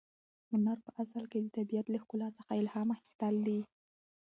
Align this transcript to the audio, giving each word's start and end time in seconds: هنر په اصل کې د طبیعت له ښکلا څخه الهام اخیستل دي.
هنر 0.49 0.77
په 0.85 0.91
اصل 1.03 1.23
کې 1.31 1.39
د 1.41 1.47
طبیعت 1.57 1.85
له 1.89 1.97
ښکلا 2.03 2.29
څخه 2.37 2.51
الهام 2.61 2.87
اخیستل 2.95 3.35
دي. 3.47 3.59